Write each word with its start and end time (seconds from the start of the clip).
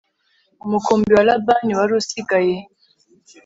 umukumbi 0.65 1.11
wa 1.17 1.23
labani 1.27 1.71
wari 1.79 1.93
usigaye 1.99 2.55